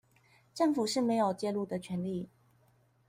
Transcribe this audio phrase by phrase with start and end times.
[0.55, 2.27] 政府是沒有介入的權利